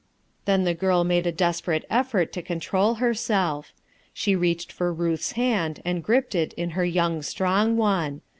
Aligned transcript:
Then 0.45 0.63
the 0.63 0.73
girl 0.73 1.03
made 1.03 1.27
a 1.27 1.31
desperate 1.31 1.85
effort 1.87 2.33
to 2.33 2.41
con 2.41 2.59
trol 2.59 2.97
herself. 2.97 3.71
She 4.15 4.35
reached 4.35 4.71
for 4.71 4.95
Huth's 4.95 5.33
hand 5.33 5.79
and 5.85 6.03
gripped 6.03 6.33
it 6.33 6.53
in 6.53 6.71
her 6.71 6.83
young, 6.85 7.21
strong 7.21 7.77
one. 7.77 8.21